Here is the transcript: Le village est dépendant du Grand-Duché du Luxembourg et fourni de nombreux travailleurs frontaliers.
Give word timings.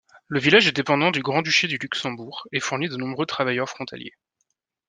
Le 0.29 0.39
village 0.39 0.65
est 0.67 0.71
dépendant 0.71 1.11
du 1.11 1.21
Grand-Duché 1.21 1.67
du 1.67 1.77
Luxembourg 1.77 2.47
et 2.51 2.59
fourni 2.59 2.89
de 2.89 2.95
nombreux 2.97 3.27
travailleurs 3.27 3.69
frontaliers. 3.69 4.15